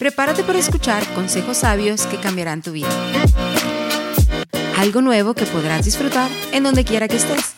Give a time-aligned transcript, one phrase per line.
[0.00, 2.88] Prepárate para escuchar consejos sabios que cambiarán tu vida.
[4.78, 7.54] Algo nuevo que podrás disfrutar en donde quiera que estés.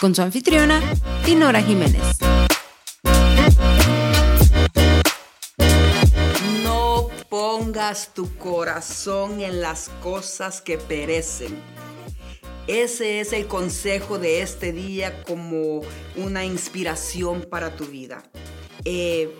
[0.00, 0.82] Con su anfitriona,
[1.24, 2.02] Dinora Jiménez.
[6.64, 11.56] No pongas tu corazón en las cosas que perecen.
[12.66, 15.82] Ese es el consejo de este día como
[16.16, 18.24] una inspiración para tu vida.
[18.84, 19.32] Eh,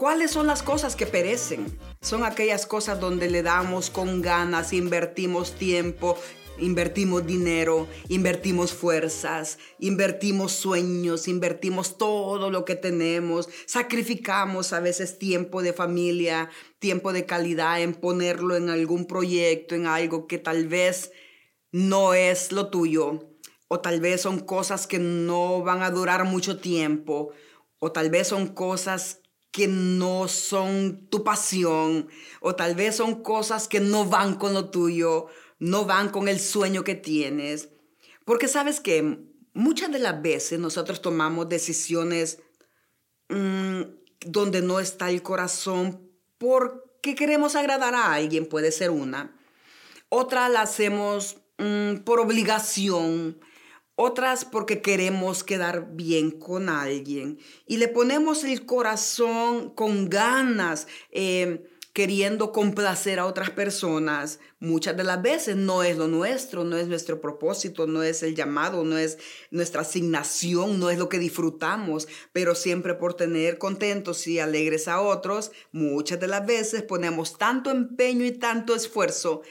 [0.00, 1.78] ¿Cuáles son las cosas que perecen?
[2.00, 6.16] Son aquellas cosas donde le damos con ganas, invertimos tiempo,
[6.56, 15.60] invertimos dinero, invertimos fuerzas, invertimos sueños, invertimos todo lo que tenemos, sacrificamos a veces tiempo
[15.60, 21.12] de familia, tiempo de calidad en ponerlo en algún proyecto, en algo que tal vez
[21.72, 23.36] no es lo tuyo,
[23.68, 27.34] o tal vez son cosas que no van a durar mucho tiempo,
[27.78, 29.19] o tal vez son cosas
[29.50, 32.08] que no son tu pasión
[32.40, 35.26] o tal vez son cosas que no van con lo tuyo,
[35.58, 37.68] no van con el sueño que tienes.
[38.24, 39.18] Porque sabes que
[39.52, 42.38] muchas de las veces nosotros tomamos decisiones
[43.28, 43.82] mm,
[44.26, 49.36] donde no está el corazón porque queremos agradar a alguien, puede ser una.
[50.08, 53.40] Otra la hacemos mm, por obligación,
[54.00, 61.66] otras porque queremos quedar bien con alguien y le ponemos el corazón con ganas, eh,
[61.92, 64.38] queriendo complacer a otras personas.
[64.58, 68.34] Muchas de las veces no es lo nuestro, no es nuestro propósito, no es el
[68.34, 69.18] llamado, no es
[69.50, 75.00] nuestra asignación, no es lo que disfrutamos, pero siempre por tener contentos y alegres a
[75.00, 79.42] otros, muchas de las veces ponemos tanto empeño y tanto esfuerzo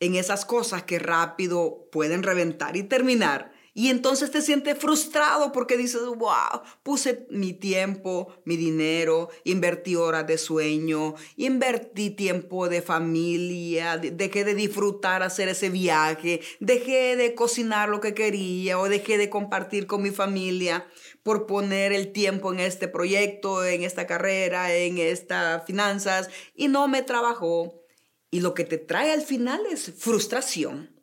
[0.00, 5.76] en esas cosas que rápido pueden reventar y terminar y entonces te sientes frustrado porque
[5.76, 13.98] dices, wow, puse mi tiempo, mi dinero, invertí horas de sueño, invertí tiempo de familia,
[13.98, 19.28] dejé de disfrutar hacer ese viaje, dejé de cocinar lo que quería o dejé de
[19.28, 20.86] compartir con mi familia
[21.24, 26.86] por poner el tiempo en este proyecto, en esta carrera, en estas finanzas y no
[26.86, 27.82] me trabajó.
[28.30, 30.93] Y lo que te trae al final es frustración.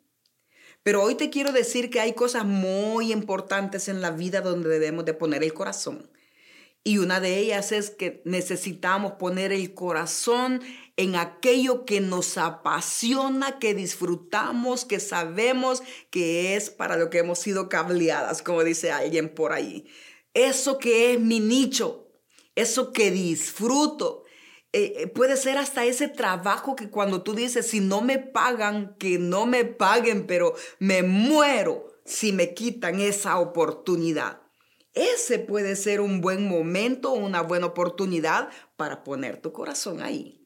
[0.82, 5.04] Pero hoy te quiero decir que hay cosas muy importantes en la vida donde debemos
[5.04, 6.10] de poner el corazón.
[6.84, 10.60] Y una de ellas es que necesitamos poner el corazón
[10.96, 17.38] en aquello que nos apasiona, que disfrutamos, que sabemos que es para lo que hemos
[17.38, 19.86] sido cableadas, como dice alguien por ahí.
[20.34, 22.08] Eso que es mi nicho,
[22.56, 24.21] eso que disfruto,
[24.72, 28.96] eh, eh, puede ser hasta ese trabajo que cuando tú dices, si no me pagan,
[28.98, 34.40] que no me paguen, pero me muero si me quitan esa oportunidad.
[34.94, 40.42] Ese puede ser un buen momento, una buena oportunidad para poner tu corazón ahí.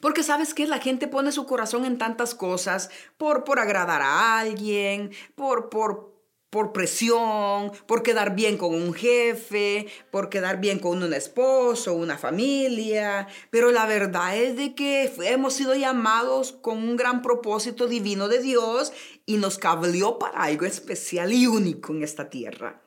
[0.00, 4.38] Porque sabes que la gente pone su corazón en tantas cosas por, por agradar a
[4.38, 6.11] alguien, por, por,
[6.52, 12.18] por presión, por quedar bien con un jefe, por quedar bien con un esposo, una
[12.18, 13.26] familia.
[13.48, 18.42] Pero la verdad es de que hemos sido llamados con un gran propósito divino de
[18.42, 18.92] Dios
[19.24, 22.82] y nos cableó para algo especial y único en esta tierra.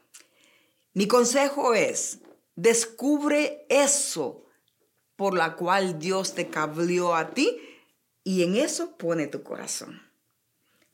[0.94, 2.20] Mi consejo es,
[2.56, 4.46] descubre eso
[5.16, 7.58] por la cual Dios te cableó a ti
[8.24, 10.04] y en eso pone tu corazón.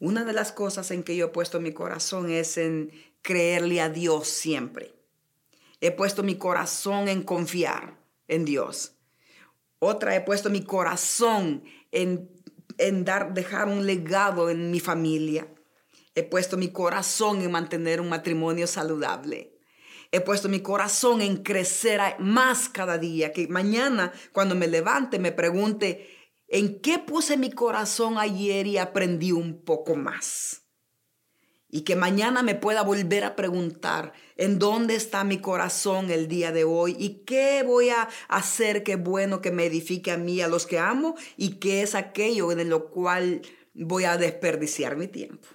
[0.02, 2.92] Una de las cosas en que yo he puesto mi corazón es en
[3.22, 4.96] creerle a Dios siempre.
[5.80, 8.94] He puesto mi corazón en confiar en Dios.
[9.78, 12.32] Otra, he puesto mi corazón en,
[12.80, 15.48] en dar, dejar un legado en mi familia.
[16.16, 19.60] He puesto mi corazón en mantener un matrimonio saludable.
[20.12, 23.34] He puesto mi corazón en crecer más cada día.
[23.34, 26.21] Que mañana, cuando me levante, me pregunte,
[26.52, 30.64] en qué puse mi corazón ayer y aprendí un poco más.
[31.70, 36.52] Y que mañana me pueda volver a preguntar en dónde está mi corazón el día
[36.52, 40.50] de hoy y qué voy a hacer que bueno que me edifique a mí, a
[40.50, 43.44] los que amo y qué es aquello en lo cual
[43.74, 45.48] voy a desperdiciar mi tiempo.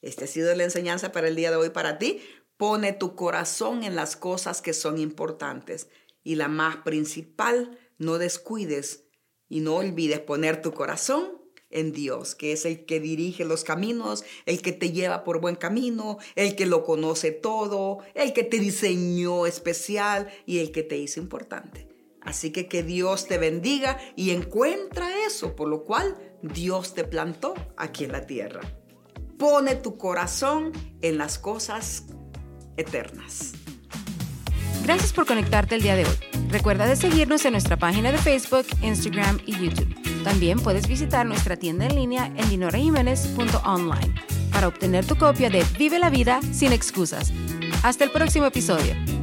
[0.00, 2.22] Esta ha sido la enseñanza para el día de hoy para ti.
[2.56, 5.90] Pone tu corazón en las cosas que son importantes
[6.24, 9.09] y la más principal, no descuides
[9.50, 11.38] y no olvides poner tu corazón
[11.70, 15.56] en Dios, que es el que dirige los caminos, el que te lleva por buen
[15.56, 20.96] camino, el que lo conoce todo, el que te diseñó especial y el que te
[20.96, 21.88] hizo importante.
[22.22, 27.54] Así que que Dios te bendiga y encuentra eso por lo cual Dios te plantó
[27.76, 28.60] aquí en la tierra.
[29.38, 32.04] Pone tu corazón en las cosas
[32.76, 33.52] eternas.
[34.84, 36.29] Gracias por conectarte el día de hoy.
[36.50, 39.94] Recuerda de seguirnos en nuestra página de Facebook, Instagram y YouTube.
[40.24, 44.14] También puedes visitar nuestra tienda en línea en dinorajiménez.online
[44.52, 47.32] para obtener tu copia de Vive la vida sin excusas.
[47.84, 49.19] Hasta el próximo episodio.